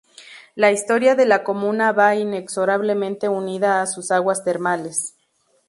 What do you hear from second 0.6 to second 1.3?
historia de